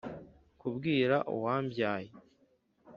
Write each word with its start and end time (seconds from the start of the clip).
Kubwira 0.59 1.15
uwambyaye 1.35 2.09